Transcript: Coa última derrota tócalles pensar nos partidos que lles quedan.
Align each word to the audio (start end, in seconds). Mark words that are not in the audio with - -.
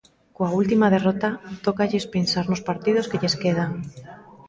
Coa 0.35 0.53
última 0.61 0.91
derrota 0.95 1.29
tócalles 1.65 2.05
pensar 2.15 2.45
nos 2.47 2.63
partidos 2.69 3.07
que 3.09 3.19
lles 3.21 3.35
quedan. 3.43 3.71